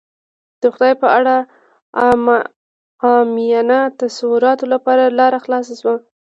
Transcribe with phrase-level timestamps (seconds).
[0.61, 1.35] د خدای په اړه
[3.05, 5.95] عامیانه تصوراتو لپاره لاره خلاصه شوه.